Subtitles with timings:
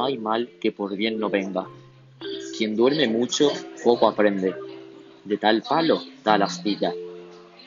[0.00, 1.66] No hay mal que por bien no venga.
[2.56, 3.50] Quien duerme mucho,
[3.84, 4.54] poco aprende.
[5.24, 6.94] De tal palo, tal astilla.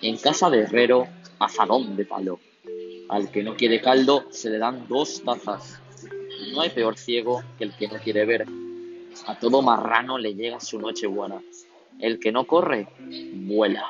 [0.02, 2.40] En casa de herrero, azadón de palo.
[3.08, 5.80] Al que no quiere caldo, se le dan dos tazas.
[6.52, 8.48] No hay peor ciego que el que no quiere ver.
[9.28, 11.40] A todo marrano le llega su noche buena.
[12.00, 12.88] El que no corre,
[13.36, 13.86] vuela.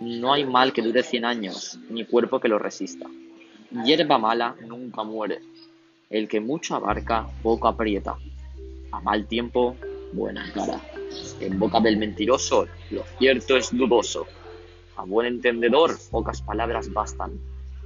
[0.00, 3.08] No hay mal que dure cien años, ni cuerpo que lo resista.
[3.84, 5.38] Hierba mala nunca muere.
[6.14, 8.16] El que mucho abarca, poco aprieta.
[8.92, 9.74] A mal tiempo,
[10.12, 10.80] buena cara.
[11.40, 14.24] En boca del mentiroso, lo cierto es dudoso.
[14.94, 17.32] A buen entendedor, pocas palabras bastan.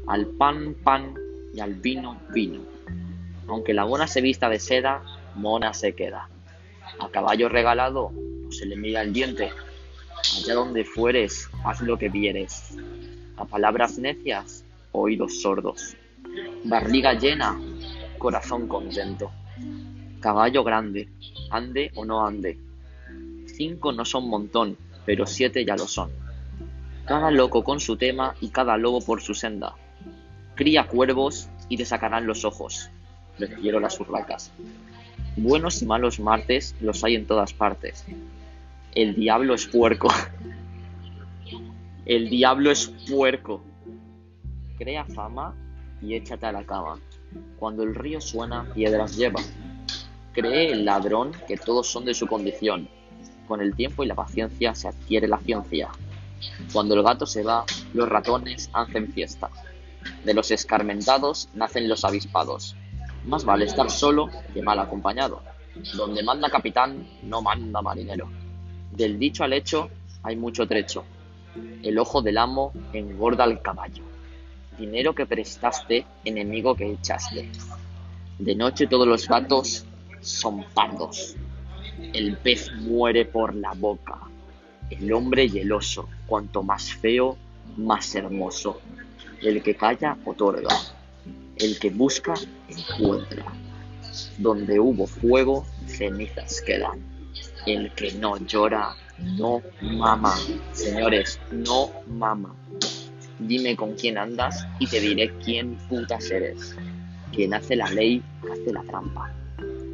[0.06, 1.14] Al pan, pan,
[1.54, 2.60] y al vino, vino.
[3.46, 5.02] Aunque la mona se vista de seda,
[5.34, 6.28] mona se queda.
[7.00, 9.52] A caballo regalado, no se le mira el diente.
[10.36, 12.76] Allá donde fueres, haz lo que vieres.
[13.38, 15.96] A palabras necias, oídos sordos.
[16.64, 17.58] Barriga llena,
[18.18, 19.30] corazón contento.
[20.20, 21.08] Caballo grande,
[21.50, 22.58] ande o no ande.
[23.46, 26.10] Cinco no son montón, pero siete ya lo son.
[27.04, 29.74] Cada loco con su tema y cada lobo por su senda.
[30.54, 32.90] Cría cuervos y te sacarán los ojos.
[33.38, 34.52] Prefiero las urracas.
[35.36, 38.04] Buenos y malos martes los hay en todas partes.
[38.94, 40.08] El diablo es puerco.
[42.04, 43.62] El diablo es puerco.
[44.78, 45.54] Crea fama
[46.00, 46.98] y échate a la cama.
[47.58, 49.40] Cuando el río suena, piedras lleva.
[50.32, 52.88] Cree el ladrón que todos son de su condición.
[53.46, 55.88] Con el tiempo y la paciencia se adquiere la ciencia.
[56.72, 59.50] Cuando el gato se va, los ratones hacen fiesta.
[60.24, 62.76] De los escarmentados nacen los avispados.
[63.24, 65.42] Más vale estar solo que mal acompañado.
[65.96, 68.28] Donde manda capitán, no manda marinero.
[68.92, 69.90] Del dicho al hecho
[70.22, 71.04] hay mucho trecho.
[71.82, 74.04] El ojo del amo engorda al caballo.
[74.78, 77.48] Dinero que prestaste, enemigo que echaste.
[78.38, 79.84] De noche todos los gatos
[80.20, 81.34] son pardos.
[82.12, 84.18] El pez muere por la boca.
[84.88, 87.36] El hombre y el oso, cuanto más feo,
[87.76, 88.80] más hermoso.
[89.42, 90.74] El que calla, otorga.
[91.56, 92.34] El que busca,
[92.68, 93.44] encuentra.
[94.38, 97.00] Donde hubo fuego, cenizas quedan.
[97.66, 100.34] El que no llora, no mama.
[100.72, 102.54] Señores, no mama.
[103.38, 106.76] Dime con quién andas y te diré quién putas eres.
[107.32, 109.32] Quien hace la ley, hace la trampa.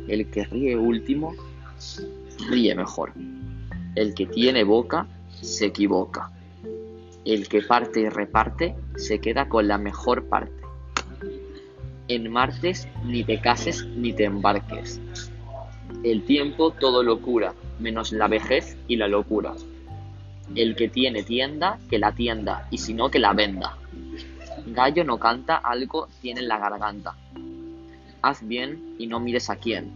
[0.09, 1.34] El que ríe último,
[2.49, 3.12] ríe mejor.
[3.94, 5.06] El que tiene boca,
[5.41, 6.31] se equivoca.
[7.25, 10.53] El que parte y reparte, se queda con la mejor parte.
[12.09, 15.00] En martes ni te cases ni te embarques.
[16.03, 19.55] El tiempo todo lo cura, menos la vejez y la locura.
[20.55, 23.77] El que tiene tienda, que la tienda, y si no, que la venda.
[24.66, 27.16] Gallo no canta, algo tiene en la garganta.
[28.22, 29.93] Haz bien y no mires a quién.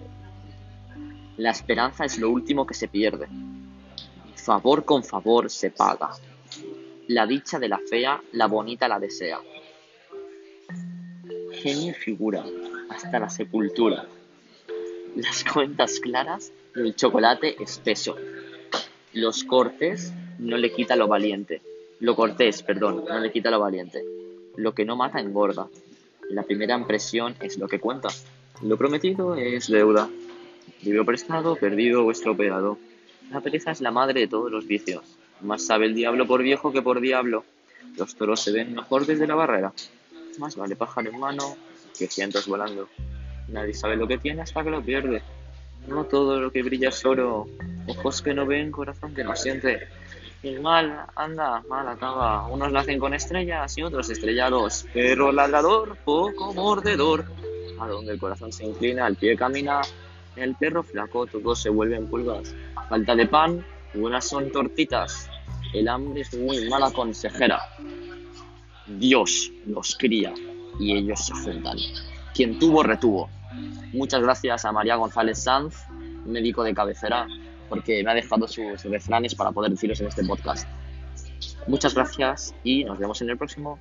[1.37, 3.29] La esperanza es lo último que se pierde.
[4.35, 6.11] Favor con favor se paga.
[7.07, 9.41] La dicha de la fea, la bonita la desea.
[11.53, 12.45] Genio figura,
[12.91, 14.07] hasta la sepultura.
[15.17, 18.17] Las cuentas claras y el chocolate espeso.
[19.13, 21.61] Los cortes no le quita lo valiente.
[22.01, 24.03] Lo cortés, perdón, no le quita lo valiente.
[24.57, 25.69] Lo que no mata engorda.
[26.31, 28.09] La primera impresión es lo que cuenta.
[28.63, 30.09] Lo prometido es deuda.
[30.83, 32.79] Libro prestado, perdido o estropeado.
[33.31, 35.03] La pereza es la madre de todos los vicios.
[35.41, 37.45] Más sabe el diablo por viejo que por diablo.
[37.97, 39.73] Los toros se ven mejor desde la barrera.
[40.39, 41.57] Más vale pájaro en mano
[41.99, 42.89] que cientos volando.
[43.49, 45.23] Nadie sabe lo que tiene hasta que lo pierde.
[45.87, 47.47] No todo lo que brilla es oro.
[47.87, 49.89] Ojos que no ven, corazón que no siente.
[50.43, 52.47] El mal anda, mal acaba.
[52.47, 54.87] Unos nacen con estrellas y otros estrellados.
[54.93, 57.25] Pero ladrador, poco mordedor.
[57.81, 59.81] A donde el corazón se inclina, el pie camina.
[60.37, 62.55] El perro flaco, todos se vuelven pulgas.
[62.89, 65.29] Falta de pan, buenas son tortitas.
[65.75, 67.61] El hambre es muy mala consejera.
[68.87, 70.33] Dios los cría
[70.79, 71.79] y ellos se juntan.
[72.33, 73.29] Quien tuvo, retuvo.
[73.93, 75.75] Muchas gracias a María González Sanz,
[76.25, 77.27] médico de cabecera,
[77.69, 80.69] porque me ha dejado sus refranes para poder deciros en este podcast.
[81.67, 83.79] Muchas gracias y nos vemos en el próximo.